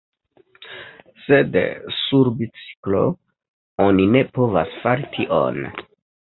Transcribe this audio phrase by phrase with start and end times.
[1.25, 1.57] Sed
[1.97, 3.03] sur biciklo
[3.89, 5.65] oni ne povas fari tion.